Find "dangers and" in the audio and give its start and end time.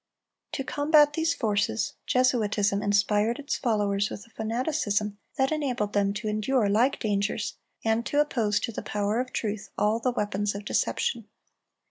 6.99-8.03